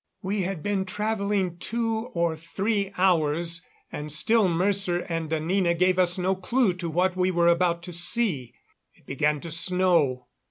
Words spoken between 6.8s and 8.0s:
what we were about to